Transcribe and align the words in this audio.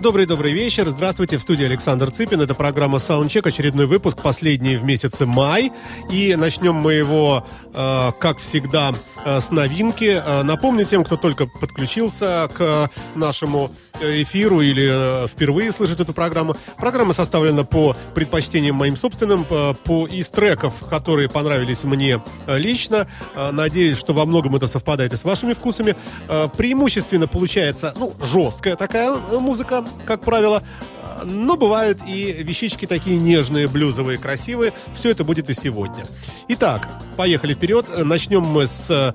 Добрый-добрый 0.00 0.54
вечер. 0.54 0.88
Здравствуйте. 0.88 1.36
В 1.36 1.42
студии 1.42 1.66
Александр 1.66 2.10
Цыпин. 2.10 2.40
Это 2.40 2.54
программа 2.54 2.96
Soundcheck, 2.96 3.46
очередной 3.46 3.84
выпуск, 3.84 4.22
последний 4.22 4.76
в 4.76 4.82
месяце 4.84 5.26
май. 5.26 5.72
И 6.10 6.34
начнем 6.36 6.74
мы 6.74 6.94
его, 6.94 7.46
э, 7.74 8.10
как 8.18 8.38
всегда, 8.38 8.92
э, 9.26 9.40
с 9.40 9.50
новинки. 9.50 10.22
Э, 10.24 10.42
напомню 10.42 10.86
тем, 10.86 11.04
кто 11.04 11.18
только 11.18 11.46
подключился 11.46 12.48
к 12.54 12.90
нашему 13.14 13.70
эфиру 14.00 14.60
или 14.60 15.24
э, 15.24 15.26
впервые 15.28 15.72
слышит 15.72 16.00
эту 16.00 16.12
программу. 16.12 16.56
Программа 16.76 17.12
составлена 17.12 17.64
по 17.64 17.96
предпочтениям 18.14 18.76
моим 18.76 18.96
собственным, 18.96 19.44
по, 19.44 19.76
по 19.84 20.06
из 20.06 20.28
треков, 20.30 20.74
которые 20.88 21.28
понравились 21.28 21.84
мне 21.84 22.22
э, 22.46 22.58
лично. 22.58 23.06
Э, 23.34 23.50
надеюсь, 23.50 23.98
что 23.98 24.12
во 24.12 24.24
многом 24.26 24.56
это 24.56 24.66
совпадает 24.66 25.12
и 25.12 25.16
с 25.16 25.24
вашими 25.24 25.52
вкусами. 25.52 25.96
Э, 26.28 26.48
преимущественно 26.56 27.26
получается, 27.26 27.94
ну, 27.98 28.12
жесткая 28.22 28.76
такая 28.76 29.10
э, 29.10 29.38
музыка, 29.38 29.84
как 30.06 30.22
правило. 30.22 30.62
Э, 31.02 31.24
Но 31.24 31.56
бывают 31.56 32.00
и 32.06 32.42
вещички 32.42 32.86
такие 32.86 33.16
нежные, 33.16 33.68
блюзовые, 33.68 34.18
красивые. 34.18 34.72
Все 34.94 35.10
это 35.10 35.24
будет 35.24 35.50
и 35.50 35.52
сегодня. 35.52 36.04
Итак, 36.48 36.88
поехали 37.16 37.54
вперед. 37.54 37.86
Начнем 38.04 38.42
мы 38.42 38.66
с 38.66 38.90
э, 38.90 39.12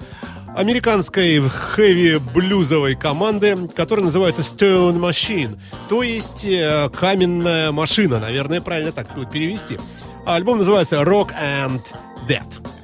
американской 0.56 1.39
хэви-блюзовой 1.42 2.95
команды, 2.95 3.56
которая 3.75 4.06
называется 4.06 4.42
Stone 4.42 5.00
Machine, 5.00 5.59
то 5.89 6.02
есть 6.02 6.45
э, 6.45 6.89
каменная 6.89 7.72
машина, 7.72 8.20
наверное, 8.20 8.62
правильно 8.62 8.92
так 8.92 9.14
будет 9.14 9.31
перевести. 9.31 9.78
Альбом 10.25 10.58
называется 10.59 11.02
Rock 11.02 11.31
and 11.39 11.81
Dead. 12.28 12.75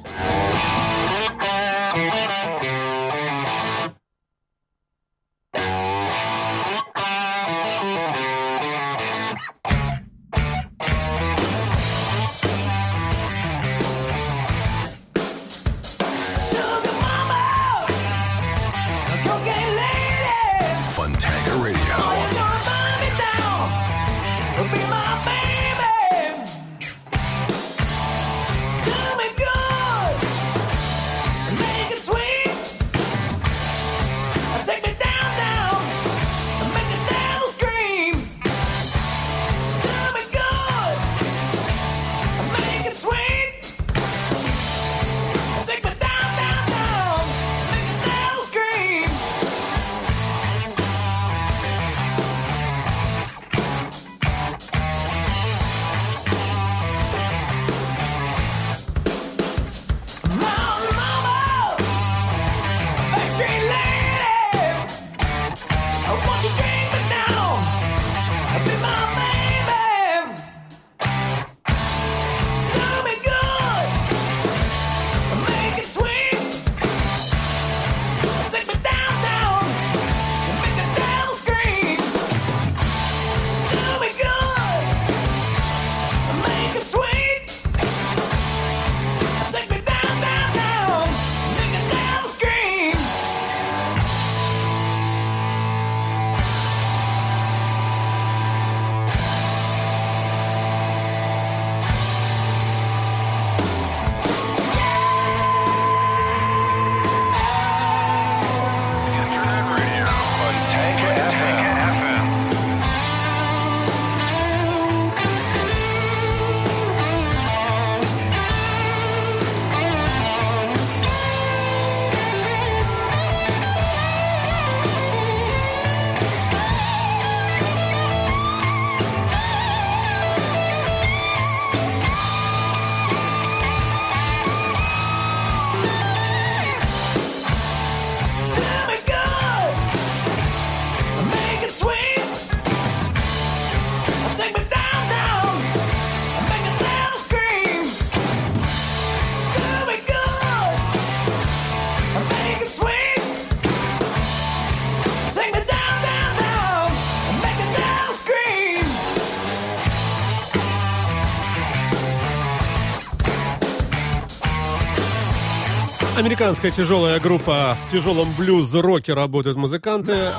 Американская 166.42 166.72
тяжелая 166.72 167.20
группа 167.20 167.76
в 167.86 167.88
тяжелом 167.88 168.28
блюз-роке 168.36 169.14
работают 169.14 169.56
музыканты 169.56 170.32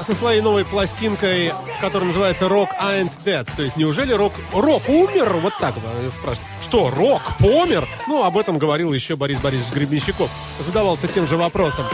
со 0.00 0.14
своей 0.14 0.40
новой 0.40 0.64
пластинкой, 0.64 1.52
которая 1.80 2.06
называется 2.06 2.44
Rock 2.44 2.68
Ain't 2.80 3.10
Dead. 3.24 3.44
То 3.56 3.62
есть 3.64 3.76
неужели 3.76 4.12
рок... 4.12 4.32
Рок 4.52 4.88
умер? 4.88 5.38
Вот 5.38 5.54
так 5.58 5.74
вот 5.74 6.12
спрашивают. 6.12 6.48
Что, 6.60 6.88
рок 6.90 7.20
помер? 7.40 7.88
Ну, 8.06 8.22
об 8.22 8.38
этом 8.38 8.58
говорил 8.58 8.92
еще 8.92 9.16
Борис 9.16 9.40
Борисович 9.40 9.74
Гребенщиков. 9.74 10.30
Задавался 10.60 11.08
тем 11.08 11.26
же 11.26 11.36
вопросом. 11.36 11.84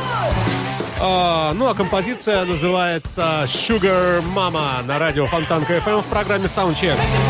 А, 1.00 1.54
ну, 1.54 1.66
а 1.66 1.74
композиция 1.74 2.44
называется 2.44 3.44
Sugar 3.46 4.22
Mama 4.36 4.82
на 4.84 4.98
радио 4.98 5.26
Фонтанка 5.26 5.78
FM 5.78 6.02
в 6.02 6.06
программе 6.06 6.44
Soundcheck. 6.44 6.98
Devil 6.98 7.27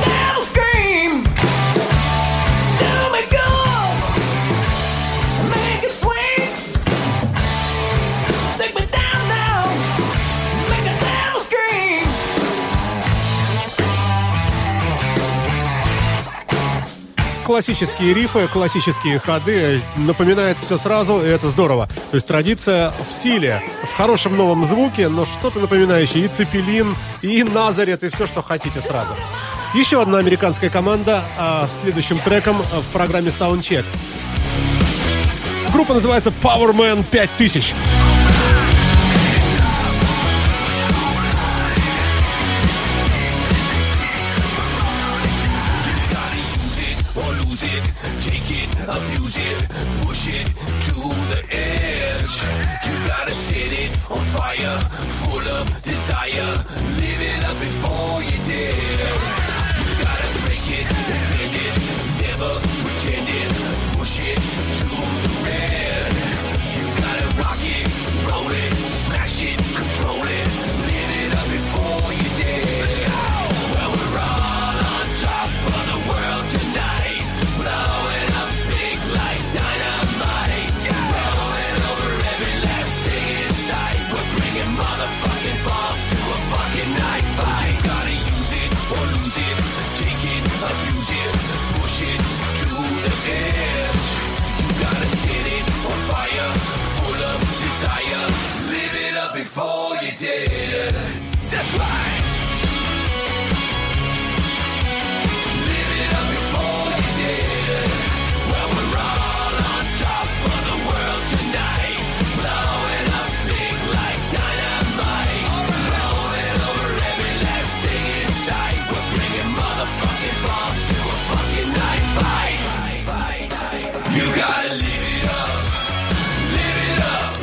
классические 17.49 18.13
рифы, 18.13 18.47
классические 18.47 19.19
ходы, 19.19 19.81
напоминает 19.97 20.59
все 20.59 20.77
сразу, 20.77 21.23
и 21.23 21.27
это 21.29 21.49
здорово. 21.49 21.89
То 22.11 22.17
есть 22.17 22.27
традиция 22.27 22.93
в 23.09 23.11
силе, 23.11 23.63
в 23.85 23.97
хорошем 23.97 24.37
новом 24.37 24.65
звуке, 24.65 25.09
но 25.09 25.25
что-то 25.25 25.59
напоминающее 25.59 26.27
и 26.27 26.29
Цепелин, 26.29 26.95
и 27.23 27.43
Назарет, 27.45 28.03
и 28.03 28.11
все, 28.11 28.27
что 28.27 28.43
хотите 28.43 28.83
сразу. 28.83 29.17
Еще 29.75 30.03
одна 30.03 30.19
американская 30.19 30.69
команда 30.69 31.25
а, 31.39 31.67
с 31.67 31.81
следующим 31.81 32.19
треком 32.19 32.61
а, 32.71 32.83
в 32.83 32.87
программе 32.89 33.29
Soundcheck. 33.29 33.87
Группа 35.73 35.95
называется 35.95 36.31
Powerman 36.43 37.03
5000. 37.03 37.75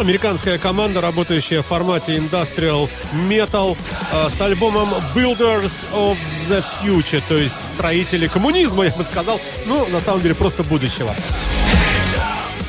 Американская 0.05 0.59
команда, 0.59 1.01
работающая 1.01 1.63
в 1.63 1.65
формате 1.65 2.17
Industrial 2.17 2.87
Metal 3.27 3.75
э, 4.11 4.29
с 4.29 4.39
альбомом 4.39 4.93
Builders 5.15 5.73
of 5.91 6.15
the 6.47 6.63
Future, 6.83 7.23
то 7.27 7.35
есть 7.35 7.55
строители 7.73 8.27
коммунизма, 8.27 8.83
я 8.85 8.91
бы 8.91 9.03
сказал, 9.03 9.41
ну, 9.65 9.87
на 9.87 9.99
самом 9.99 10.21
деле, 10.21 10.35
просто 10.35 10.61
будущего. 10.61 11.11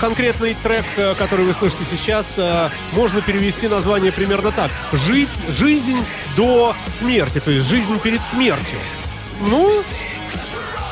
Конкретный 0.00 0.54
трек, 0.54 0.86
э, 0.96 1.14
который 1.14 1.44
вы 1.44 1.52
слышите 1.52 1.84
сейчас, 1.90 2.38
э, 2.38 2.70
можно 2.92 3.20
перевести 3.20 3.68
название 3.68 4.12
примерно 4.12 4.50
так. 4.50 4.70
Жить, 4.94 5.28
жизнь 5.50 6.02
до 6.38 6.74
смерти, 6.88 7.38
то 7.38 7.50
есть 7.50 7.68
жизнь 7.68 8.00
перед 8.00 8.22
смертью. 8.22 8.78
Ну, 9.42 9.82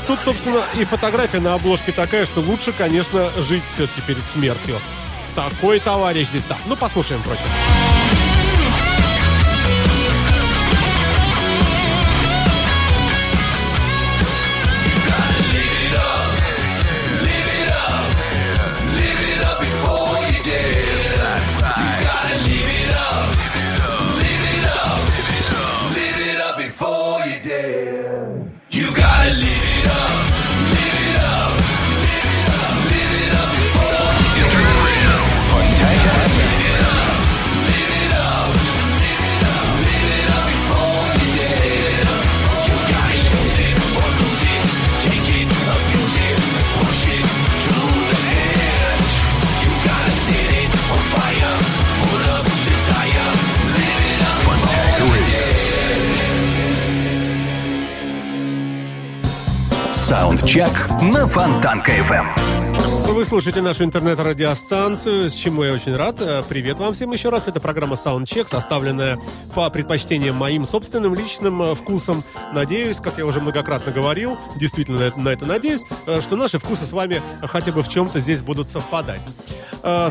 тут, 0.06 0.18
собственно, 0.22 0.60
и 0.78 0.84
фотография 0.84 1.40
на 1.40 1.54
обложке 1.54 1.90
такая, 1.92 2.26
что 2.26 2.40
лучше, 2.40 2.72
конечно, 2.72 3.32
жить 3.38 3.64
все-таки 3.64 4.02
перед 4.02 4.28
смертью. 4.28 4.78
Такой 5.34 5.80
товарищ 5.80 6.28
здесь. 6.28 6.44
Да, 6.48 6.56
ну 6.66 6.76
послушаем, 6.76 7.20
впрочем. 7.20 7.46
Саундчек 60.34 60.88
на 61.00 61.28
Фонтанка 61.28 61.92
FM. 61.92 62.63
Вы 63.06 63.24
слушаете 63.24 63.60
нашу 63.60 63.84
интернет-радиостанцию, 63.84 65.30
с 65.30 65.34
чему 65.34 65.62
я 65.62 65.72
очень 65.72 65.94
рад. 65.94 66.20
Э, 66.20 66.42
Привет 66.48 66.78
вам 66.78 66.94
всем 66.94 67.12
еще 67.12 67.28
раз. 67.28 67.46
Это 67.46 67.60
программа 67.60 67.94
Soundcheck, 67.94 68.48
составленная 68.48 69.20
по 69.54 69.68
предпочтениям 69.70 70.34
моим 70.34 70.66
собственным 70.66 71.14
личным 71.14 71.62
э, 71.62 71.74
вкусам. 71.74 72.24
Надеюсь, 72.52 72.96
как 72.96 73.18
я 73.18 73.26
уже 73.26 73.40
многократно 73.40 73.92
говорил, 73.92 74.36
действительно 74.56 74.98
на 74.98 75.04
это, 75.04 75.20
на 75.20 75.28
это 75.28 75.44
надеюсь, 75.44 75.82
э, 76.06 76.20
что 76.20 76.36
наши 76.36 76.58
вкусы 76.58 76.86
с 76.86 76.92
вами 76.92 77.22
хотя 77.42 77.70
бы 77.72 77.82
в 77.82 77.88
чем-то 77.88 78.18
здесь 78.20 78.42
будут 78.42 78.68
совпадать. 78.68 79.22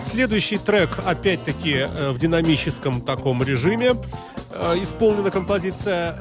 Следующий 0.06 0.60
трек, 0.60 1.00
опять-таки, 1.04 1.88
в 2.12 2.20
динамическом 2.20 3.02
таком 3.02 3.42
режиме 3.42 3.94
исполнена 4.76 5.32
композиция. 5.32 6.16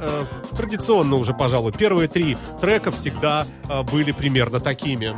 Традиционно 0.57 1.17
уже, 1.17 1.35
пожалуй, 1.35 1.73
первые 1.73 2.09
три 2.09 2.39
трека 2.63 2.91
всегда 2.91 3.47
были 3.91 4.13
примерно 4.13 4.59
такими. 4.59 5.15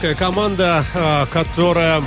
Немецкая 0.00 0.14
команда, 0.14 0.84
э, 0.94 1.26
которая, 1.30 2.02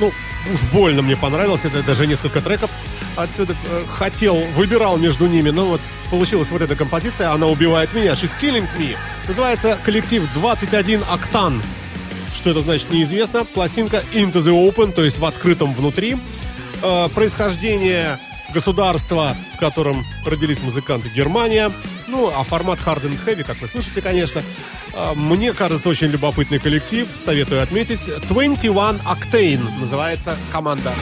ну, 0.00 0.12
уж 0.52 0.60
больно 0.72 1.02
мне 1.02 1.16
понравилась. 1.16 1.64
Это 1.64 1.82
даже 1.82 2.06
несколько 2.06 2.40
треков 2.40 2.70
отсюда 3.16 3.56
э, 3.68 3.84
хотел, 3.88 4.36
выбирал 4.54 4.96
между 4.96 5.26
ними. 5.26 5.50
Но 5.50 5.66
вот 5.66 5.80
получилась 6.10 6.50
вот 6.50 6.62
эта 6.62 6.76
композиция. 6.76 7.32
Она 7.32 7.46
убивает 7.46 7.92
меня. 7.94 8.12
She's 8.12 8.30
killing 8.40 8.66
me. 8.78 8.96
Называется 9.26 9.76
коллектив 9.84 10.22
21 10.34 11.02
Октан. 11.10 11.62
Что 12.34 12.50
это 12.50 12.62
значит, 12.62 12.90
неизвестно. 12.90 13.44
Пластинка 13.44 14.02
Into 14.12 14.34
the 14.34 14.52
Open, 14.52 14.92
то 14.92 15.02
есть 15.02 15.18
в 15.18 15.24
открытом 15.24 15.74
внутри. 15.74 16.16
Э, 16.82 17.08
происхождение 17.08 18.20
государства, 18.52 19.36
в 19.56 19.58
котором 19.58 20.04
родились 20.24 20.60
музыканты 20.60 21.08
Германия. 21.08 21.72
Ну, 22.14 22.28
а 22.32 22.44
формат 22.44 22.78
Hard 22.86 23.02
and 23.02 23.18
Heavy, 23.26 23.42
как 23.42 23.60
вы 23.60 23.66
слышите, 23.66 24.00
конечно. 24.00 24.40
Э, 24.92 25.14
мне 25.16 25.52
кажется, 25.52 25.88
очень 25.88 26.06
любопытный 26.06 26.60
коллектив. 26.60 27.08
Советую 27.16 27.60
отметить. 27.60 28.08
21 28.28 29.00
Octane 29.04 29.80
называется 29.80 30.36
команда. 30.52 30.92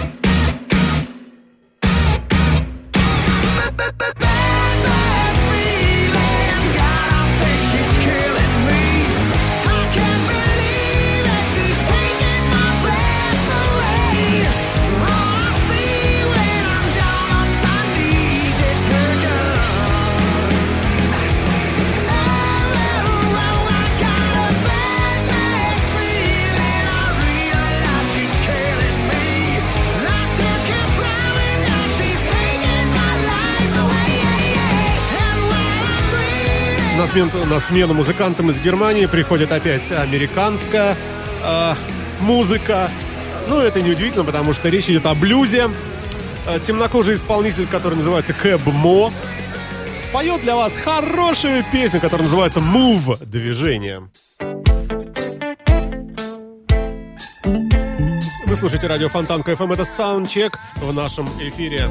На 37.12 37.28
смену, 37.28 37.44
на 37.44 37.60
смену 37.60 37.92
музыкантам 37.92 38.48
из 38.48 38.58
Германии 38.58 39.04
приходит 39.04 39.52
опять 39.52 39.92
американская 39.92 40.96
э, 41.42 41.74
музыка. 42.20 42.88
Ну, 43.48 43.60
это 43.60 43.82
неудивительно, 43.82 44.24
потому 44.24 44.54
что 44.54 44.70
речь 44.70 44.88
идет 44.88 45.04
о 45.04 45.14
блюзе. 45.14 45.68
Э, 46.46 46.58
темнокожий 46.58 47.16
исполнитель, 47.16 47.66
который 47.66 47.96
называется 47.96 48.32
Кэб 48.32 48.64
Мо, 48.68 49.12
споет 49.98 50.40
для 50.40 50.56
вас 50.56 50.74
хорошую 50.74 51.62
песню, 51.70 52.00
которая 52.00 52.24
называется 52.28 52.60
«Move»— 52.60 53.22
движение. 53.26 54.08
Вы 58.46 58.56
слушаете 58.56 58.86
радио 58.86 59.10
Фонтанка 59.10 59.52
FM. 59.52 59.74
Это 59.74 59.84
саундчек 59.84 60.58
в 60.76 60.94
нашем 60.94 61.28
эфире. 61.40 61.90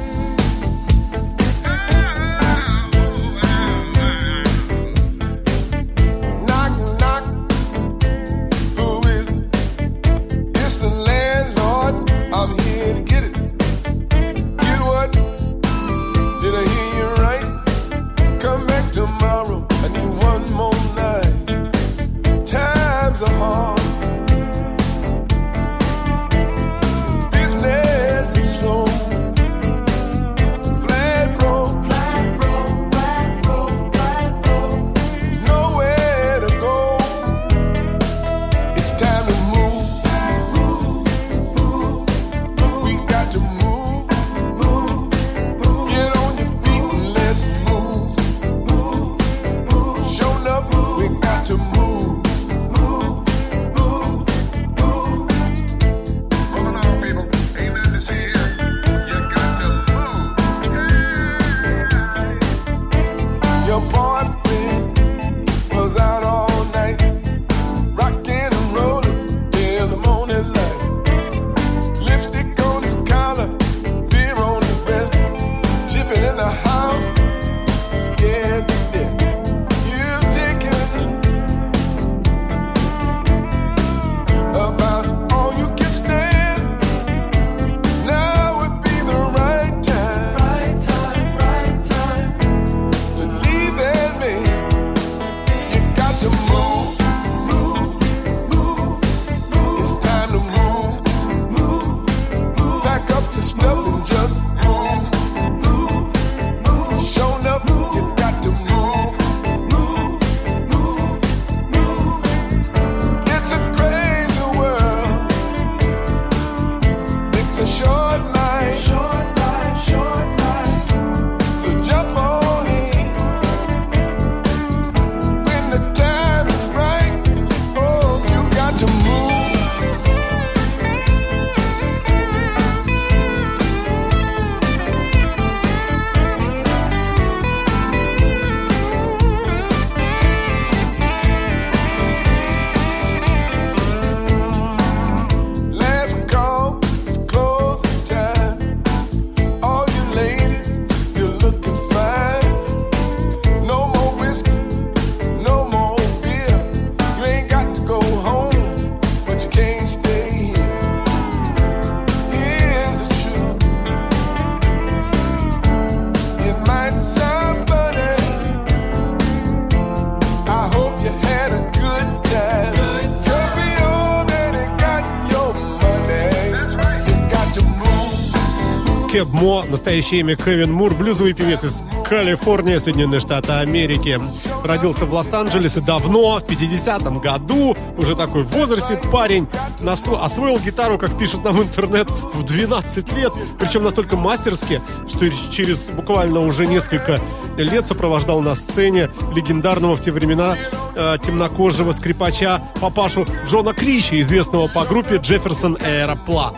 Настоящее 179.72 180.20
имя 180.20 180.36
Кевин 180.36 180.70
Мур, 180.70 180.94
блюзовый 180.94 181.32
певец 181.32 181.64
из 181.64 181.82
Калифорнии, 182.08 182.76
Соединенные 182.76 183.20
Штаты 183.20 183.52
Америки. 183.52 184.20
Родился 184.62 185.06
в 185.06 185.14
Лос-Анджелесе 185.14 185.80
давно, 185.80 186.38
в 186.38 186.44
50-м 186.44 187.18
году, 187.18 187.74
уже 187.96 188.14
такой 188.14 188.42
в 188.44 188.48
возрасте 188.48 189.00
парень. 189.10 189.48
Освоил 189.82 190.58
гитару, 190.58 190.98
как 190.98 191.18
пишет 191.18 191.42
нам 191.42 191.60
интернет, 191.60 192.08
в 192.10 192.44
12 192.44 193.12
лет. 193.16 193.32
Причем 193.58 193.82
настолько 193.82 194.16
мастерски, 194.16 194.82
что 195.08 195.28
через 195.50 195.88
буквально 195.88 196.40
уже 196.40 196.66
несколько 196.66 197.18
лет 197.56 197.86
сопровождал 197.86 198.42
на 198.42 198.54
сцене 198.54 199.08
легендарного 199.34 199.96
в 199.96 200.02
те 200.02 200.12
времена 200.12 200.56
э, 200.94 201.16
темнокожего 201.22 201.92
скрипача 201.92 202.62
папашу 202.80 203.26
Джона 203.46 203.72
Кричи, 203.72 204.20
известного 204.20 204.68
по 204.68 204.84
группе 204.84 205.16
Джефферсон 205.16 205.78
Аэроплан. 205.80 206.54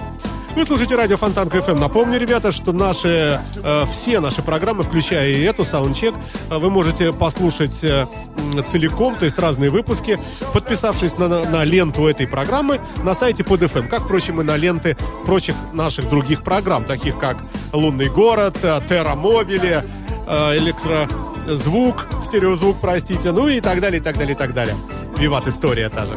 Вы 0.56 0.64
слушаете 0.64 0.94
радио 0.94 1.16
Фонтанка 1.16 1.48
ФМ. 1.50 1.78
Напомню, 1.80 2.18
ребята, 2.18 2.52
что 2.52 2.72
наши, 2.72 3.40
э, 3.56 3.84
все 3.90 4.20
наши 4.20 4.40
программы, 4.40 4.84
включая 4.84 5.28
и 5.30 5.42
эту, 5.42 5.64
саундчек, 5.64 6.14
э, 6.50 6.58
вы 6.58 6.70
можете 6.70 7.12
послушать 7.12 7.80
э, 7.82 8.06
целиком, 8.64 9.16
то 9.16 9.24
есть 9.24 9.36
разные 9.38 9.70
выпуски, 9.70 10.18
подписавшись 10.52 11.18
на, 11.18 11.26
на- 11.28 11.44
на 11.44 11.64
ленту 11.64 12.06
этой 12.06 12.28
программы 12.28 12.80
на 13.02 13.14
сайте 13.14 13.42
PodFM, 13.42 13.88
как, 13.88 14.02
впрочем, 14.04 14.40
и 14.40 14.44
на 14.44 14.56
ленты 14.56 14.96
прочих 15.26 15.56
наших 15.72 16.08
других 16.08 16.44
программ, 16.44 16.84
таких 16.84 17.18
как 17.18 17.36
«Лунный 17.72 18.08
город», 18.08 18.56
э, 18.62 18.80
«Терра 18.88 19.16
Мобили», 19.16 19.82
э, 20.28 20.56
«Электрозвук», 20.56 22.06
«Стереозвук», 22.26 22.76
простите, 22.80 23.32
ну 23.32 23.48
и 23.48 23.60
так 23.60 23.80
далее, 23.80 24.00
и 24.00 24.02
так 24.02 24.16
далее, 24.16 24.34
и 24.34 24.38
так 24.38 24.54
далее. 24.54 24.76
Виват 25.18 25.48
История 25.48 25.88
та 25.88 26.06
же. 26.06 26.14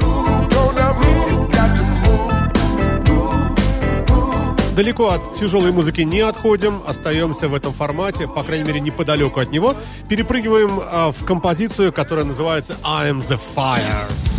Далеко 4.77 5.09
от 5.09 5.33
тяжелой 5.33 5.71
музыки 5.71 6.01
не 6.01 6.19
отходим, 6.19 6.83
остаемся 6.85 7.49
в 7.49 7.55
этом 7.55 7.73
формате, 7.73 8.27
по 8.27 8.43
крайней 8.43 8.63
мере, 8.63 8.79
неподалеку 8.79 9.39
от 9.39 9.51
него. 9.51 9.73
Перепрыгиваем 10.07 10.79
а, 10.79 11.11
в 11.11 11.25
композицию, 11.25 11.91
которая 11.91 12.25
называется 12.25 12.77
I 12.83 13.09
am 13.09 13.17
the 13.17 13.39
Fire. 13.55 14.36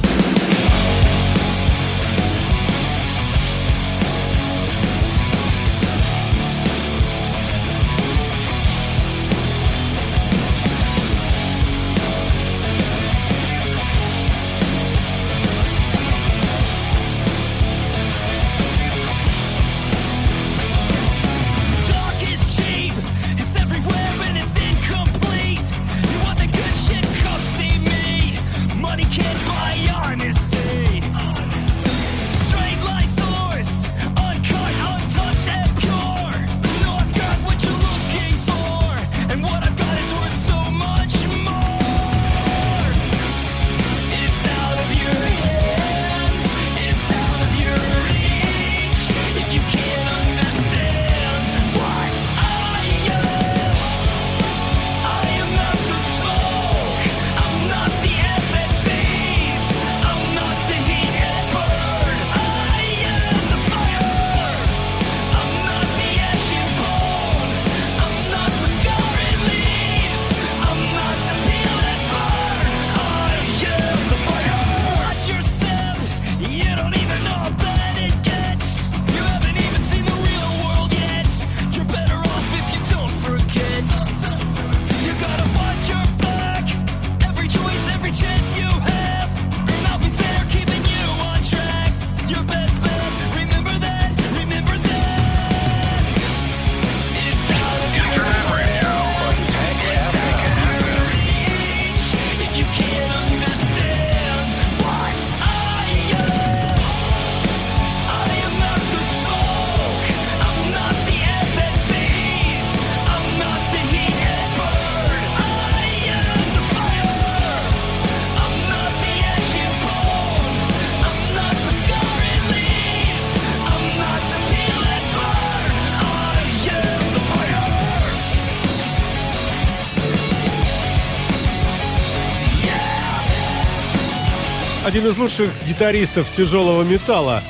Один 134.99 135.13
из 135.13 135.17
лучших 135.17 135.51
гитаристов 135.65 136.29
тяжелого 136.29 136.83
металла, 136.83 137.41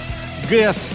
Гэс 0.51 0.93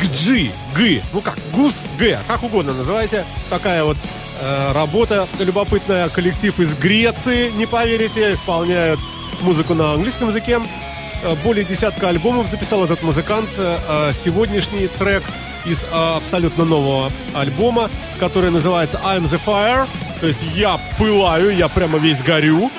Гджи, 0.00 0.50
Г, 0.74 1.02
ну 1.12 1.20
как, 1.20 1.36
Гус 1.52 1.82
Г, 1.98 2.18
как 2.26 2.42
угодно 2.44 2.72
называйте. 2.72 3.26
Такая 3.50 3.84
вот 3.84 3.98
э, 4.40 4.72
работа 4.72 5.28
любопытная. 5.38 6.08
Коллектив 6.08 6.58
из 6.58 6.74
Греции, 6.76 7.50
не 7.50 7.66
поверите, 7.66 8.32
исполняют 8.32 8.98
музыку 9.42 9.74
на 9.74 9.92
английском 9.92 10.30
языке. 10.30 10.62
Э, 11.22 11.34
Более 11.44 11.66
десятка 11.66 12.08
альбомов 12.08 12.48
записал 12.50 12.82
этот 12.82 13.02
музыкант. 13.02 13.50
Э, 13.58 14.12
Сегодняшний 14.14 14.88
трек 14.88 15.24
из 15.66 15.84
э, 15.84 15.88
абсолютно 15.92 16.64
нового 16.64 17.12
альбома, 17.34 17.90
который 18.18 18.50
называется 18.50 18.98
I'm 19.04 19.24
the 19.24 19.38
Fire. 19.44 19.86
То 20.22 20.26
есть 20.26 20.40
я 20.54 20.80
пылаю, 20.98 21.54
я 21.54 21.68
прямо 21.68 21.98
весь 21.98 22.16
горю. 22.16 22.70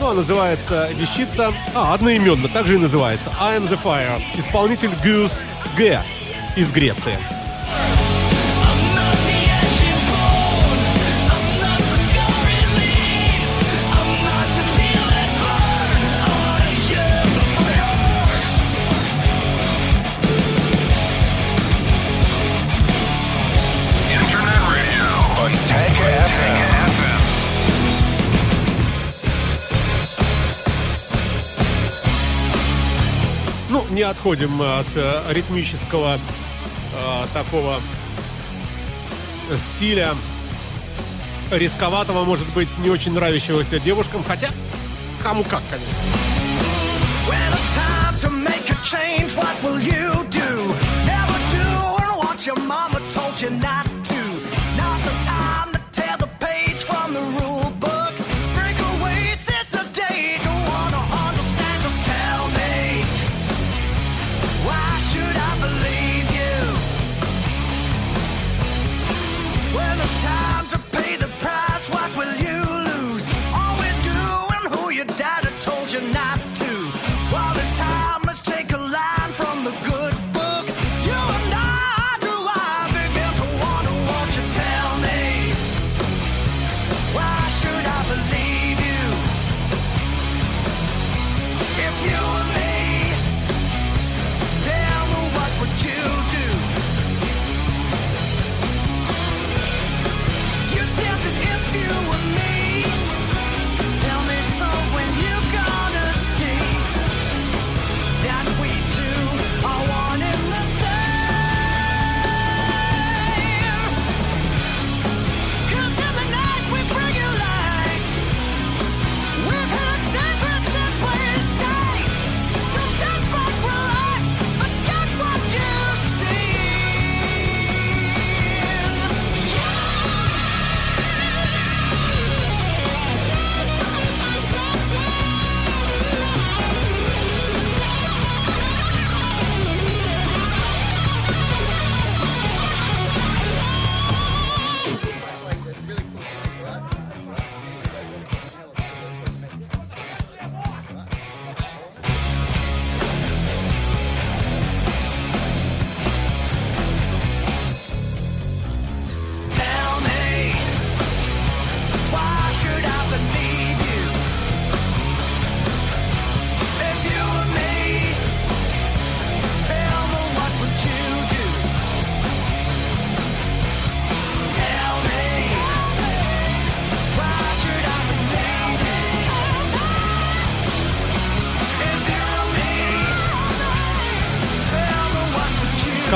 Ну, 0.00 0.08
а 0.08 0.14
называется 0.14 0.88
вещица... 0.94 1.52
А, 1.74 1.92
одноименно, 1.92 2.48
также 2.48 2.76
и 2.76 2.78
называется. 2.78 3.30
I 3.38 3.58
am 3.58 3.68
the 3.68 3.78
Fire. 3.82 4.18
Исполнитель 4.34 4.88
Goose 5.04 5.42
Г 5.76 6.02
из 6.56 6.72
Греции. 6.72 7.18
Отходим 34.10 34.60
от 34.60 34.86
э, 34.94 35.32
ритмического 35.32 36.16
э, 36.16 37.26
такого 37.32 37.80
стиля 39.56 40.14
рисковатого, 41.50 42.24
может 42.24 42.48
быть, 42.48 42.68
не 42.78 42.90
очень 42.90 43.12
нравящегося 43.12 43.80
девушкам, 43.80 44.22
хотя 44.26 44.48
кому 45.22 45.42
как, 45.44 45.62
конечно. 45.70 45.94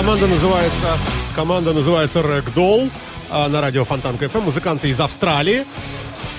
Команда 0.05 0.27
называется, 0.27 0.99
команда 1.35 1.73
называется 1.73 2.21
Ragdoll 2.21 2.91
а, 3.31 3.49
на 3.49 3.63
радио 3.63 3.87
Фонтан 3.87 4.19
КФМ. 4.19 4.41
Музыканты 4.41 4.91
из 4.91 5.01
Австралии. 5.01 5.65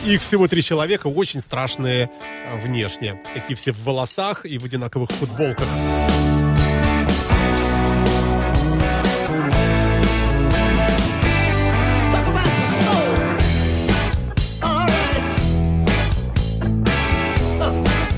Их 0.06 0.22
всего 0.22 0.48
три 0.48 0.62
человека, 0.62 1.08
очень 1.08 1.42
страшные 1.42 2.12
э, 2.12 2.60
внешне. 2.60 3.20
Такие 3.34 3.56
все 3.56 3.72
в 3.72 3.84
волосах 3.84 4.46
и 4.46 4.60
в 4.60 4.66
одинаковых 4.66 5.10
футболках. 5.10 5.66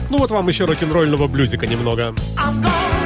Ну 0.10 0.18
вот 0.18 0.30
вам 0.30 0.46
еще 0.50 0.66
рок-н-ролльного 0.66 1.30
блюзика 1.30 1.66
немного. 1.68 2.14
I'm 2.36 2.62
gonna 2.62 2.97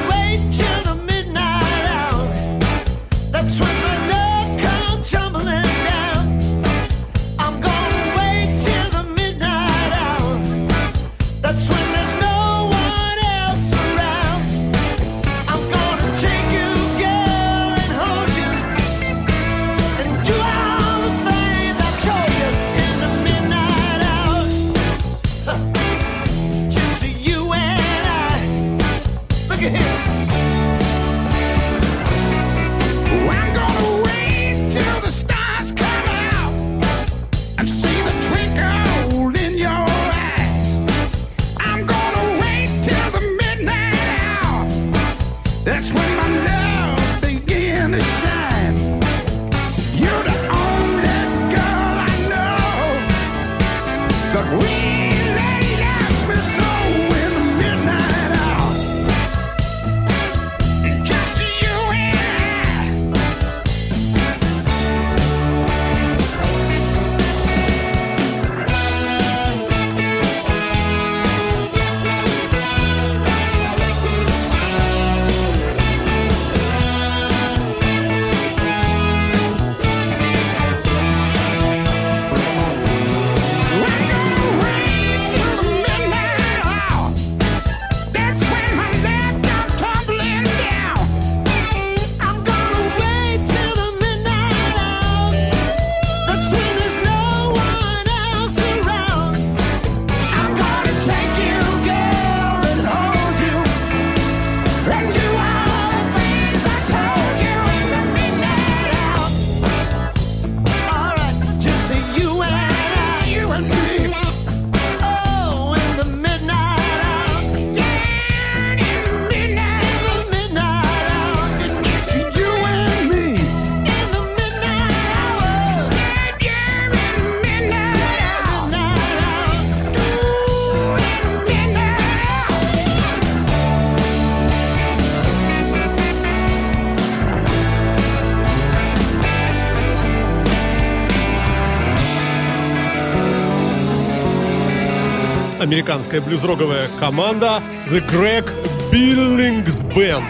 американская 145.71 146.19
блюзроговая 146.19 146.89
команда 146.99 147.63
The 147.87 148.05
Greg 148.05 148.45
Billings 148.91 149.81
Band. 149.95 150.25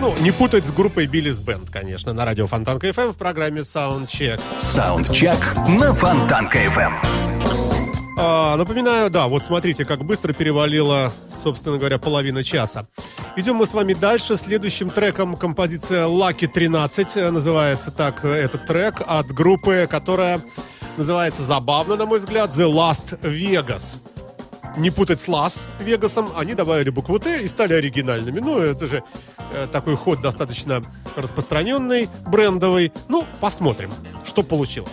Ну, 0.00 0.14
не 0.20 0.30
путать 0.30 0.64
с 0.64 0.70
группой 0.70 1.06
Billings 1.06 1.44
Band, 1.44 1.72
конечно, 1.72 2.12
на 2.12 2.24
радио 2.24 2.46
Фонтанка 2.46 2.86
FM 2.86 3.06
эм 3.06 3.12
в 3.12 3.16
программе 3.16 3.62
Soundcheck. 3.62 4.40
Soundcheck 4.60 5.68
на 5.76 5.92
Фонтанка 5.92 6.58
FM. 6.58 6.92
Эм». 6.92 6.96
А, 8.16 8.54
напоминаю, 8.56 9.10
да, 9.10 9.26
вот 9.26 9.42
смотрите, 9.42 9.84
как 9.84 10.04
быстро 10.04 10.32
перевалила, 10.32 11.12
собственно 11.42 11.76
говоря, 11.76 11.98
половина 11.98 12.44
часа. 12.44 12.86
Идем 13.34 13.56
мы 13.56 13.66
с 13.66 13.74
вами 13.74 13.94
дальше. 13.94 14.36
Следующим 14.36 14.88
треком 14.88 15.34
композиция 15.34 16.06
Lucky 16.06 16.46
13. 16.46 17.32
Называется 17.32 17.90
так 17.90 18.24
этот 18.24 18.66
трек 18.66 19.02
от 19.04 19.32
группы, 19.32 19.88
которая 19.90 20.40
называется 20.96 21.42
забавно, 21.42 21.96
на 21.96 22.06
мой 22.06 22.20
взгляд, 22.20 22.50
The 22.50 22.70
Last 22.72 23.20
Vegas 23.22 23.96
не 24.76 24.90
путать 24.90 25.20
с 25.20 25.28
Лас 25.28 25.66
Вегасом, 25.80 26.28
они 26.36 26.54
добавили 26.54 26.90
букву 26.90 27.18
Т 27.18 27.42
и 27.42 27.48
стали 27.48 27.74
оригинальными. 27.74 28.40
Ну, 28.40 28.58
это 28.58 28.86
же 28.86 29.02
э, 29.52 29.66
такой 29.70 29.96
ход 29.96 30.20
достаточно 30.20 30.82
распространенный, 31.16 32.08
брендовый. 32.26 32.92
Ну, 33.08 33.26
посмотрим, 33.40 33.90
что 34.24 34.42
получилось. 34.42 34.90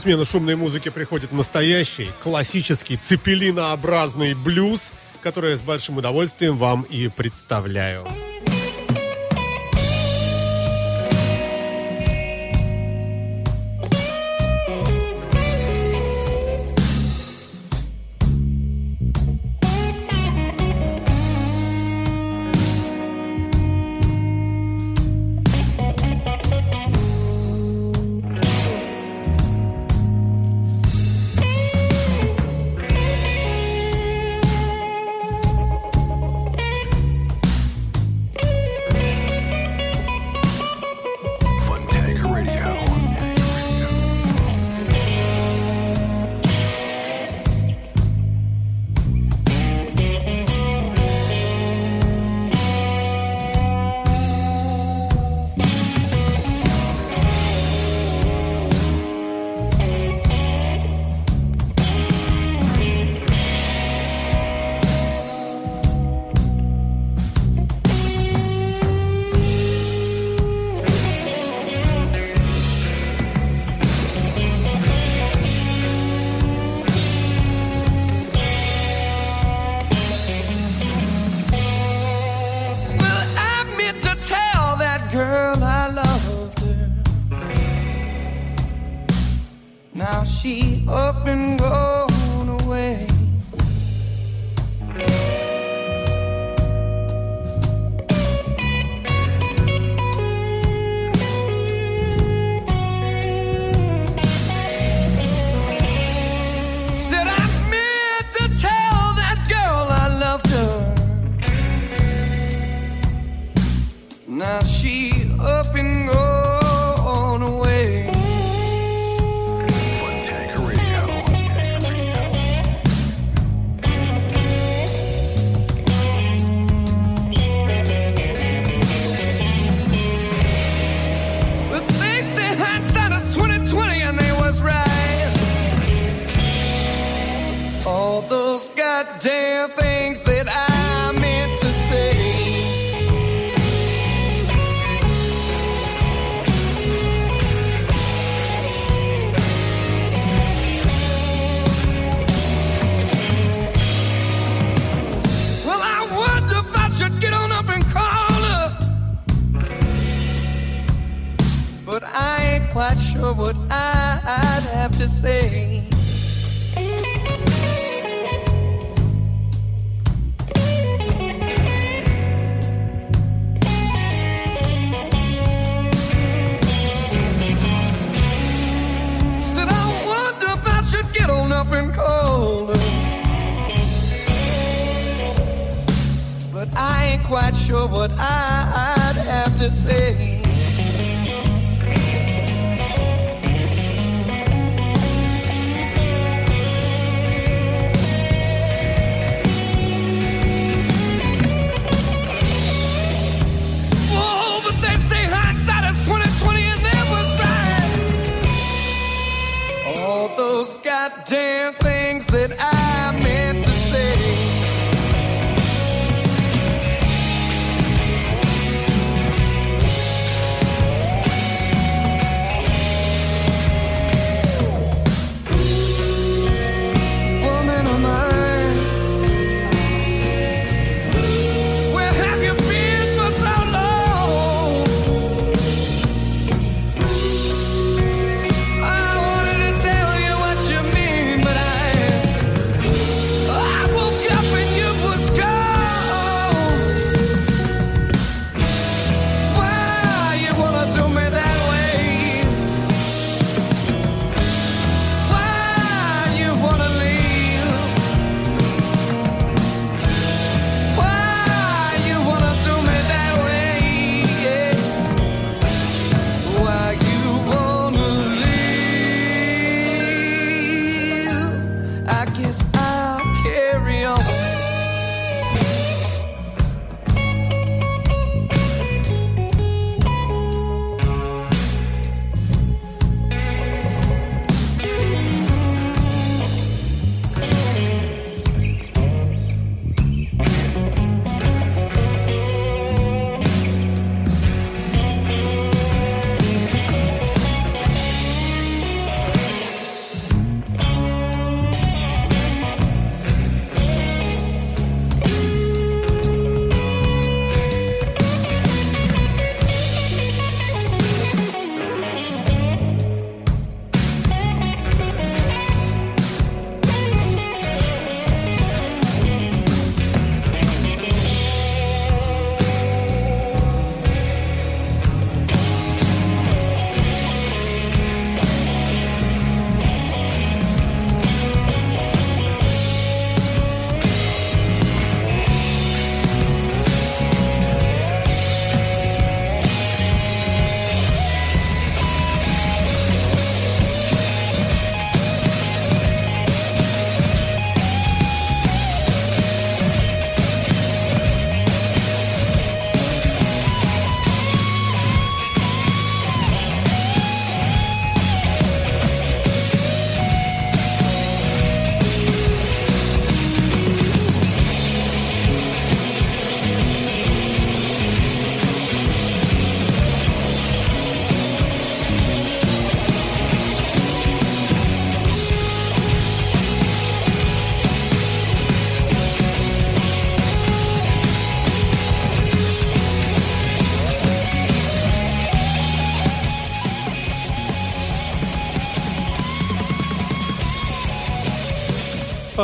смену 0.00 0.24
шумной 0.24 0.56
музыки 0.56 0.88
приходит 0.88 1.30
настоящий, 1.30 2.10
классический, 2.22 2.96
цепелинообразный 2.96 4.34
блюз, 4.34 4.92
который 5.22 5.50
я 5.50 5.56
с 5.56 5.60
большим 5.60 5.98
удовольствием 5.98 6.56
вам 6.56 6.82
и 6.82 7.08
представляю. 7.08 8.06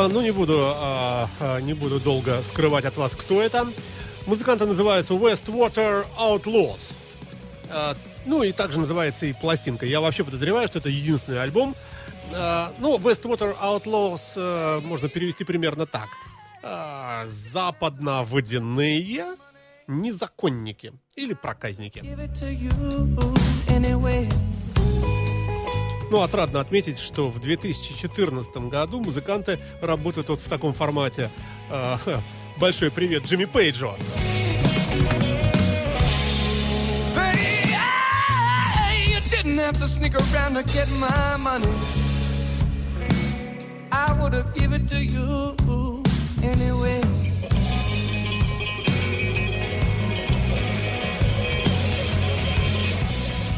Ну, 0.07 0.21
не 0.21 0.31
буду, 0.31 0.55
а, 0.59 1.29
а, 1.39 1.59
не 1.59 1.73
буду 1.73 1.99
долго 1.99 2.41
скрывать 2.41 2.85
от 2.85 2.97
вас, 2.97 3.15
кто 3.15 3.41
это. 3.41 3.67
Музыканты 4.25 4.65
называются 4.65 5.13
Westwater 5.13 6.05
Outlaws. 6.19 6.93
А, 7.69 7.95
ну, 8.25 8.43
и 8.43 8.51
также 8.51 8.79
называется 8.79 9.25
и 9.25 9.33
пластинка. 9.33 9.85
Я 9.85 10.01
вообще 10.01 10.23
подозреваю, 10.23 10.67
что 10.67 10.79
это 10.79 10.89
единственный 10.89 11.41
альбом. 11.41 11.75
Ну, 12.79 12.97
Westwater 12.97 13.55
Outlaws 13.61 14.33
а, 14.35 14.81
можно 14.81 15.09
перевести 15.09 15.43
примерно 15.43 15.85
так. 15.85 16.07
Западно-водяные 17.25 19.25
незаконники 19.87 20.93
или 21.15 21.33
проказники. 21.33 21.99
Give 21.99 22.19
it 22.19 22.33
to 22.33 22.51
you 22.51 22.71
anyway. 23.69 24.27
Ну, 26.09 26.21
отрадно 26.21 26.61
отметить, 26.61 26.99
что 26.99 27.29
в 27.29 27.39
2014 27.39 28.55
году 28.69 29.01
музыканты 29.01 29.59
работают 29.81 30.29
вот 30.29 30.41
в 30.41 30.47
таком 30.47 30.73
формате. 30.73 31.29
А, 31.69 31.99
большой 32.57 32.91
привет 32.91 33.25
Джимми 33.25 33.45
Пейджу. 33.45 33.93
Have 39.67 39.79
to 39.79 39.87
sneak 39.87 40.15
around 40.15 40.53
to 40.53 40.63
get 40.63 40.89
my 40.93 41.35
money. 41.35 41.67
I 43.91 44.13
would 44.13 44.31
have 44.31 44.55
give 44.55 44.71
it 44.71 44.87
to 44.87 45.03
you 45.03 46.03
anyway. 46.41 47.26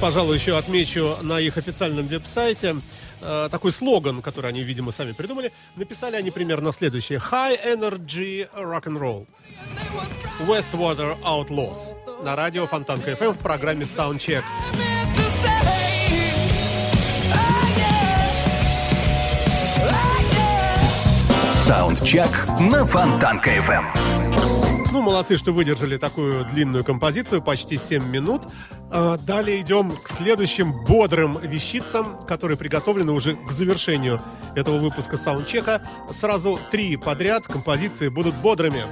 Пожалуй, 0.02 0.36
еще 0.36 0.58
отмечу 0.58 1.18
на 1.22 1.42
их 1.42 1.58
официальном 1.58 2.08
веб-сайте 2.08 2.78
э, 3.22 3.50
такой 3.52 3.74
слоган, 3.74 4.22
который 4.22 4.50
они, 4.50 4.64
видимо, 4.64 4.94
сами 4.94 5.12
придумали. 5.12 5.52
Написали 5.76 6.16
они 6.16 6.32
примерно 6.32 6.72
следующее. 6.72 7.20
High 7.20 7.60
Energy 7.66 8.48
Rock 8.56 8.86
and 8.86 8.98
Roll. 8.98 9.28
Westwater 10.48 11.18
Outlaws. 11.22 12.24
На 12.24 12.38
радио 12.38 12.66
Фонтанка 12.66 13.12
FM 13.12 13.34
в 13.34 13.40
программе 13.40 13.84
Soundcheck. 13.84 14.44
Саундчек 21.52 22.48
на 22.72 22.86
Фонтанка 22.86 23.50
FM. 23.50 24.09
Ну, 24.92 25.04
молодцы, 25.04 25.38
что 25.38 25.52
выдержали 25.52 25.98
такую 25.98 26.46
длинную 26.46 26.84
композицию, 26.84 27.44
почти 27.44 27.78
7 27.78 28.10
минут. 28.10 28.42
А, 28.92 29.18
Далее 29.18 29.62
идем 29.62 29.92
к 29.92 30.10
следующим 30.10 30.84
бодрым 30.84 31.38
вещицам, 31.40 32.26
которые 32.26 32.58
приготовлены 32.58 33.12
уже 33.12 33.36
к 33.36 33.52
завершению 33.52 34.20
этого 34.56 34.78
выпуска 34.80 35.16
саундчека. 35.16 35.84
Сразу 36.10 36.60
три 36.72 36.98
подряд 36.98 37.46
композиции 37.46 38.10
будут 38.10 38.34
бодрыми. 38.36 38.84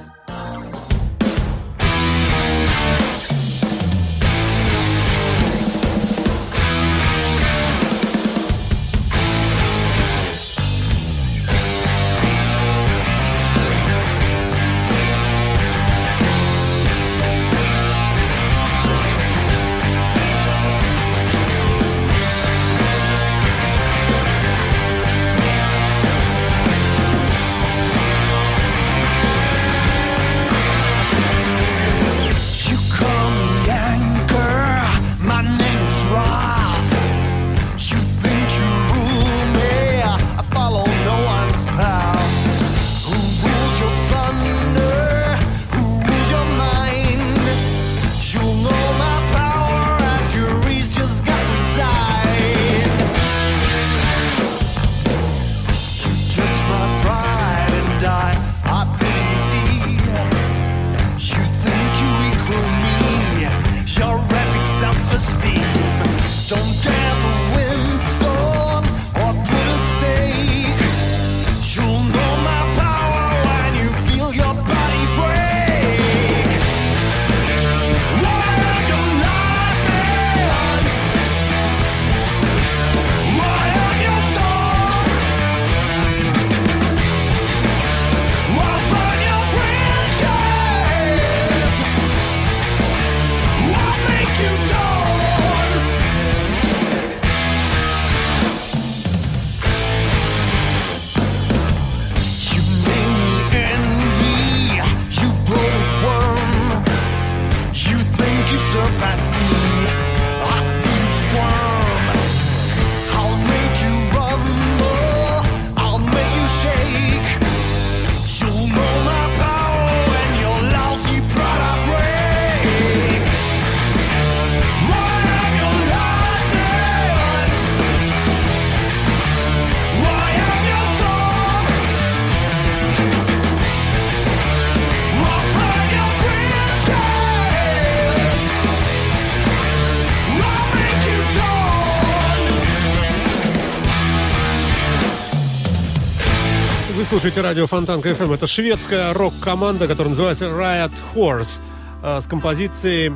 Слушаете 147.18 147.40
радио 147.40 147.66
Фонтанка 147.66 148.10
FM. 148.10 148.32
Это 148.32 148.46
шведская 148.46 149.12
рок-команда, 149.12 149.88
которая 149.88 150.10
называется 150.10 150.44
Riot 150.44 150.92
Horse. 151.16 151.60
а, 152.00 152.20
С 152.20 152.28
композицией, 152.28 153.12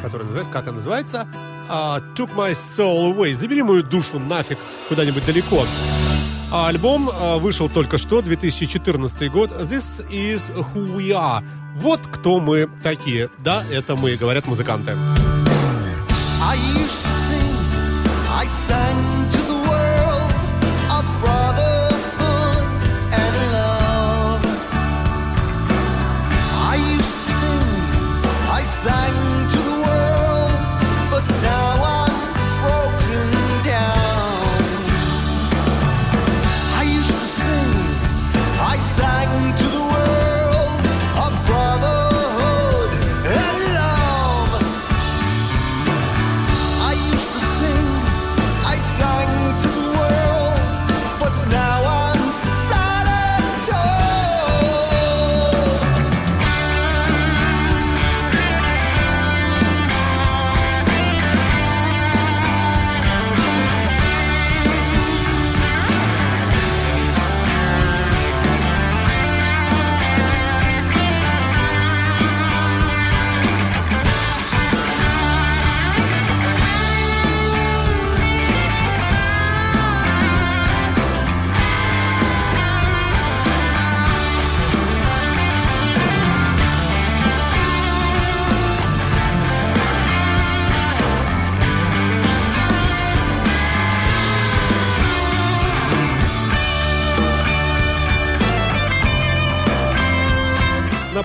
которая 0.00 0.24
называется, 0.24 0.50
как 0.50 0.62
она 0.68 0.76
называется? 0.76 1.26
А, 1.68 2.00
Took 2.16 2.34
My 2.34 2.52
Soul 2.52 3.14
Away. 3.14 3.34
Забери 3.34 3.62
мою 3.62 3.82
душу 3.82 4.18
нафиг 4.18 4.56
куда-нибудь 4.88 5.26
далеко. 5.26 5.66
А 6.50 6.68
альбом 6.68 7.10
а, 7.12 7.36
вышел 7.36 7.68
только 7.68 7.98
что, 7.98 8.22
2014 8.22 9.30
год. 9.30 9.50
This 9.50 10.02
is 10.08 10.40
who 10.72 10.96
we 10.96 11.10
are. 11.10 11.44
Вот 11.76 12.00
кто 12.10 12.40
мы 12.40 12.70
такие. 12.82 13.28
Да, 13.40 13.64
это 13.70 13.96
мы, 13.96 14.16
говорят 14.16 14.46
музыканты. 14.46 14.92
I 16.40 16.56
used 16.56 17.02
to 17.04 17.10
sing, 17.28 17.54
I 18.30 18.46
sang 18.46 19.21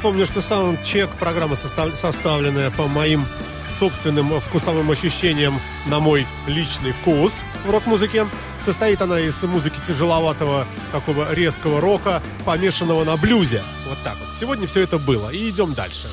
Напомню, 0.07 0.25
что 0.25 0.41
саундчек 0.41 1.09
программа 1.19 1.57
состав- 1.57 1.99
составленная 1.99 2.71
по 2.71 2.87
моим 2.87 3.25
собственным 3.69 4.39
вкусовым 4.39 4.89
ощущениям 4.89 5.59
на 5.85 5.99
мой 5.99 6.25
личный 6.47 6.93
вкус 6.93 7.41
в 7.65 7.69
рок-музыке. 7.69 8.25
Состоит 8.63 9.01
она 9.01 9.19
из 9.19 9.43
музыки 9.43 9.75
тяжеловатого, 9.85 10.65
такого 10.93 11.33
резкого 11.33 11.81
рока, 11.81 12.23
помешанного 12.45 13.03
на 13.03 13.17
блюзе. 13.17 13.61
Вот 13.89 13.97
так 14.05 14.15
вот. 14.23 14.33
Сегодня 14.33 14.65
все 14.65 14.79
это 14.79 14.97
было. 14.97 15.29
И 15.29 15.49
идем 15.49 15.73
дальше. 15.73 16.07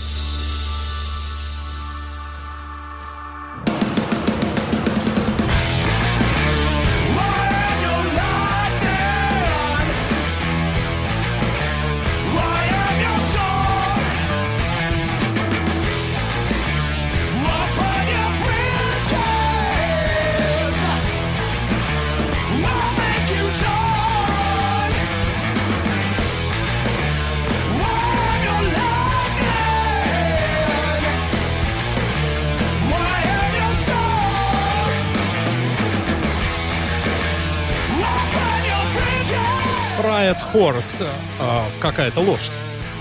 Riot 40.25 40.41
Horse. 40.55 41.07
э, 41.39 41.81
какая-то 41.81 42.21
лошадь. 42.21 42.53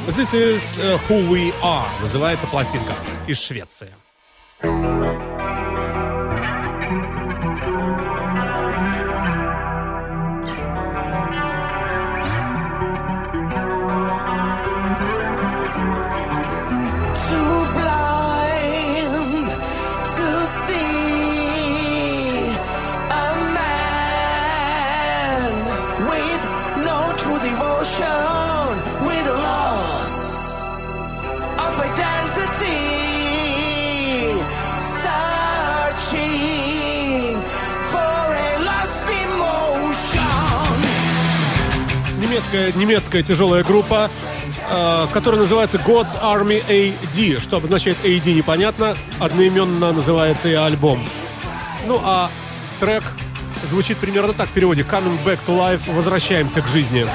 This 0.07 0.33
is 0.33 0.77
э, 0.77 0.97
Who 1.07 1.29
We 1.29 1.53
Are. 1.61 1.87
Называется 2.01 2.47
пластинка 2.47 2.93
из 3.27 3.41
Швеции. 3.41 3.93
Немецкая, 42.53 42.79
немецкая 42.79 43.23
тяжелая 43.23 43.63
группа, 43.63 44.11
э, 44.69 45.07
которая 45.11 45.41
называется 45.41 45.77
God's 45.77 46.21
Army 46.21 46.63
AD. 46.69 47.39
Что 47.39 47.57
обозначает 47.57 47.97
AD, 48.03 48.31
непонятно. 48.31 48.95
Одноименно 49.19 49.91
называется 49.91 50.49
и 50.49 50.53
альбом. 50.53 50.99
Ну, 51.87 51.99
а 52.03 52.29
трек 52.79 53.03
звучит 53.67 53.97
примерно 53.97 54.33
так 54.33 54.49
в 54.49 54.51
переводе. 54.51 54.83
Coming 54.83 55.17
back 55.25 55.39
to 55.47 55.57
life. 55.57 55.91
Возвращаемся 55.91 56.61
к 56.61 56.67
жизни. 56.67 57.07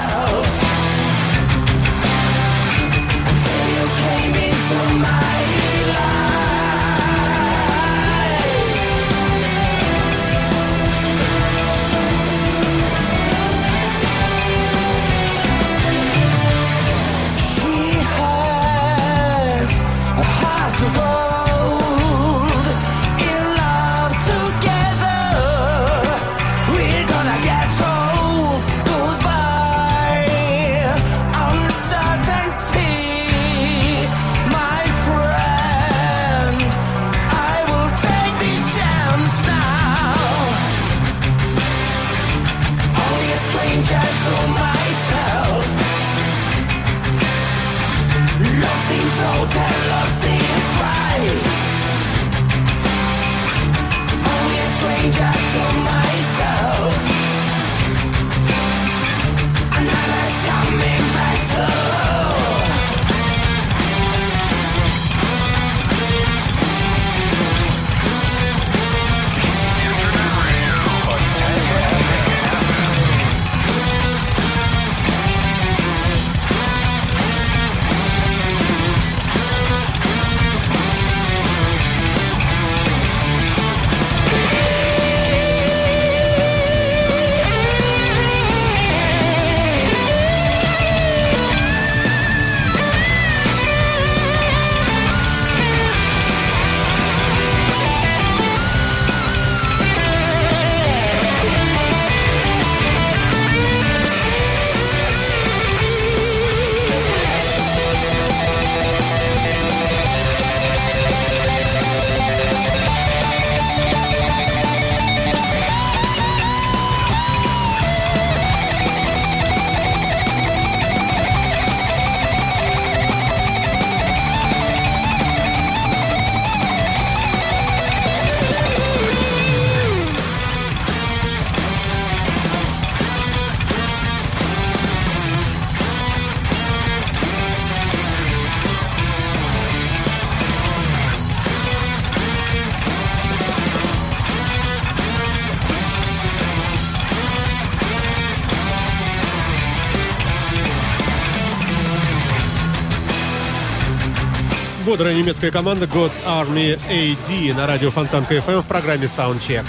Бодрая 154.89 155.15
немецкая 155.15 155.51
команда 155.51 155.85
God's 155.85 156.15
Army 156.25 156.81
AD 156.89 157.55
на 157.55 157.67
радио 157.67 157.91
Фонтанка 157.91 158.37
FM 158.37 158.63
в 158.63 158.67
программе 158.67 159.05
Soundcheck. 159.05 159.67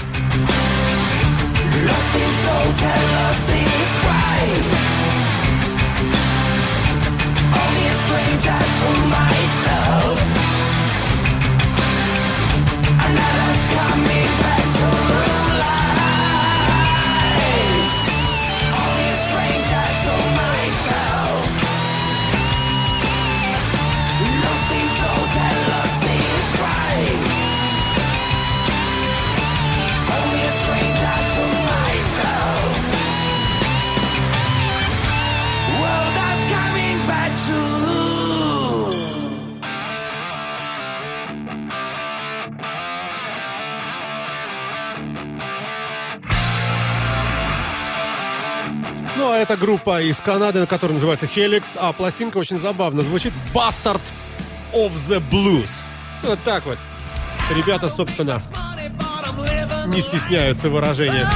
Lost 1.85 2.15
in 2.15 2.31
thought 2.45 2.83
and 2.83 3.09
это 49.39 49.55
группа 49.55 50.01
из 50.01 50.17
Канады, 50.19 50.65
которая 50.67 50.95
называется 50.95 51.25
Helix, 51.25 51.77
а 51.79 51.93
пластинка 51.93 52.37
очень 52.37 52.59
забавно 52.59 53.01
звучит 53.01 53.33
Bastard 53.53 54.01
of 54.73 54.91
the 54.93 55.23
Blues. 55.29 55.69
Вот 56.23 56.39
так 56.43 56.65
вот. 56.65 56.77
Ребята, 57.55 57.89
собственно, 57.89 58.41
не 59.87 60.01
стесняются 60.01 60.69
выражения. 60.69 61.29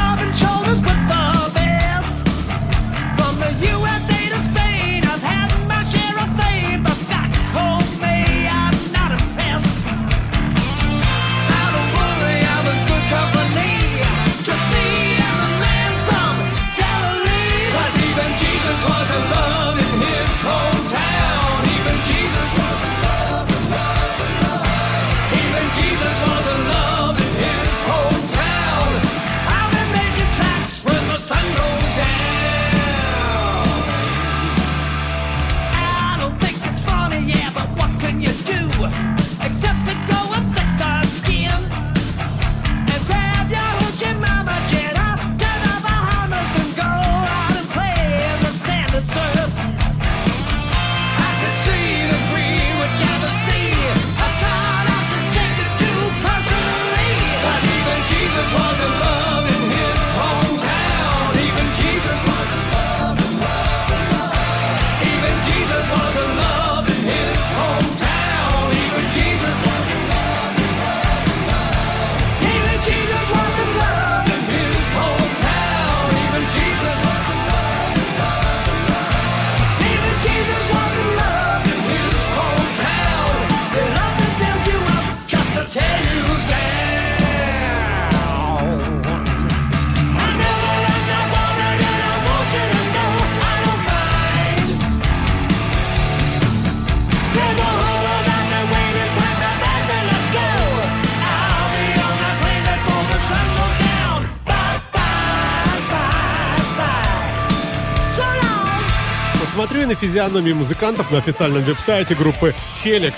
Я 109.82 109.88
на 109.88 109.96
физиономии 109.96 110.54
музыкантов 110.54 111.10
на 111.10 111.18
официальном 111.18 111.64
веб-сайте 111.64 112.16
группы 112.16 112.54
Helix. 112.84 113.16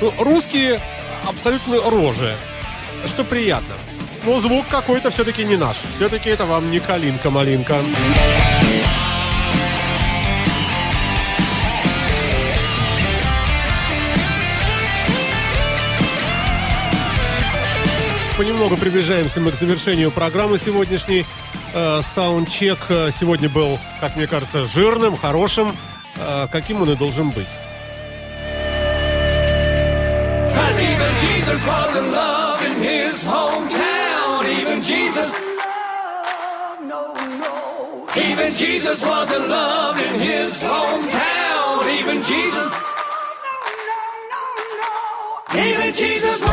Ну, 0.00 0.12
русские 0.18 0.80
абсолютно 1.26 1.78
рожи, 1.90 2.36
что 3.06 3.24
приятно. 3.24 3.74
Но 4.24 4.40
звук 4.40 4.66
какой-то 4.68 5.10
все-таки 5.10 5.44
не 5.44 5.56
наш. 5.56 5.76
Все-таки 5.94 6.30
это 6.30 6.46
вам 6.46 6.70
не 6.70 6.80
калинка-малинка. 6.80 7.82
Понемногу 18.38 18.76
приближаемся 18.76 19.40
мы 19.40 19.50
к 19.50 19.56
завершению 19.56 20.10
программы 20.10 20.58
сегодняшней. 20.58 21.26
Э, 21.74 22.00
Саундчек 22.02 22.78
э, 22.88 23.10
сегодня 23.10 23.48
был, 23.48 23.78
как 24.00 24.16
мне 24.16 24.26
кажется, 24.26 24.64
жирным, 24.64 25.16
хорошим, 25.16 25.76
каким 26.50 26.82
он 26.82 26.90
и 26.90 26.96
должен 26.96 27.30
быть. 27.30 27.48
Cause 30.54 30.80
even 30.80 31.14
Jesus 31.20 31.66
was 31.66 31.94
in 31.96 32.12
love 32.12 32.64
in 32.64 32.82
his 32.82 33.24
hometown. 33.24 34.44
Even 34.60 34.82
Jesus. 34.82 35.30
Even 38.16 38.52
Jesus 38.52 39.02
was 39.02 39.32
in 39.32 39.48
love 39.48 39.96
in 40.00 40.20
his 40.20 40.62
hometown. 40.62 41.86
Even 42.00 42.22
Jesus. 42.22 42.72
Even 45.54 45.92
Jesus 45.94 46.40
was 46.40 46.40
in 46.40 46.46
love 46.46 46.47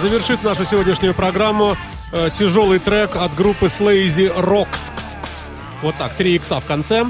завершит 0.00 0.42
нашу 0.42 0.64
сегодняшнюю 0.64 1.14
программу 1.14 1.76
э, 2.12 2.30
тяжелый 2.30 2.78
трек 2.78 3.16
от 3.16 3.34
группы 3.34 3.66
Slazy 3.66 4.34
Rocks. 4.34 5.52
Вот 5.82 5.96
так, 5.96 6.16
3 6.16 6.36
икса 6.36 6.58
в 6.58 6.64
конце. 6.64 7.04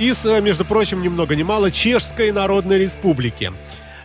Из, 0.00 0.24
э, 0.26 0.40
между 0.40 0.64
прочим, 0.64 1.00
ни 1.00 1.08
много 1.08 1.36
ни 1.36 1.44
мало, 1.44 1.70
Чешской 1.70 2.32
Народной 2.32 2.78
Республики. 2.78 3.52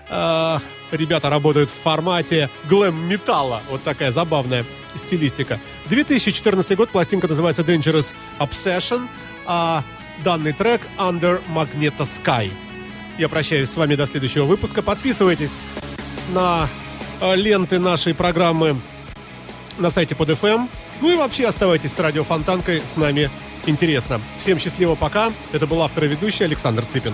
Э, 0.10 0.60
ребята 0.92 1.32
работают 1.32 1.72
в 1.72 1.82
формате 1.82 2.52
глэм-металла. 2.70 3.62
Вот 3.72 3.84
такая 3.84 4.12
забавная 4.12 4.64
стилистика. 4.96 5.60
2014 5.86 6.78
год, 6.78 6.92
пластинка 6.92 7.28
называется 7.28 7.64
Dangerous 7.64 8.14
Obsession, 8.38 9.08
а 9.48 9.84
данный 10.24 10.54
трек 10.54 10.82
Under 11.00 11.42
Magneto 11.48 12.06
Sky. 12.06 12.52
Я 13.18 13.28
прощаюсь 13.28 13.72
с 13.72 13.76
вами 13.76 13.96
до 13.96 14.06
следующего 14.06 14.46
выпуска. 14.46 14.84
Подписывайтесь 14.84 15.54
на 16.32 16.70
ленты 17.22 17.80
нашей 17.80 18.14
программы 18.14 18.76
на 19.78 19.90
сайте 19.90 20.16
под 20.16 20.30
FM. 20.30 20.68
Ну 21.02 21.12
и 21.12 21.16
вообще 21.16 21.48
оставайтесь 21.48 21.94
с 21.94 22.00
радио 22.00 22.24
Фонтанкой. 22.24 22.82
С 22.82 22.98
нами 22.98 23.30
интересно. 23.66 24.22
Всем 24.38 24.60
счастливо, 24.60 24.96
пока. 24.96 25.32
Это 25.52 25.68
был 25.68 25.82
автор 25.82 26.06
и 26.06 26.08
ведущий 26.08 26.44
Александр 26.44 26.86
Цыпин. 26.86 27.14